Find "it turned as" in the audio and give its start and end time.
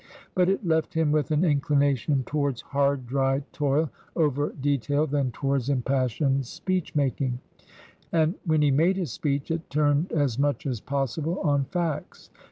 9.51-10.39